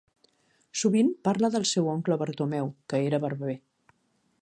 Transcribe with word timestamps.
Sovint 0.83 1.11
parla 1.27 1.51
del 1.57 1.67
seu 1.73 1.91
oncle 1.93 2.19
Bartomeu, 2.25 2.73
que 2.93 3.05
era 3.11 3.21
barber. 3.27 3.59